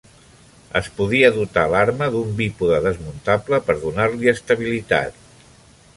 [0.79, 5.25] Es podia dotar l'arma d'un bípode desmuntable per donar-li estabilitat.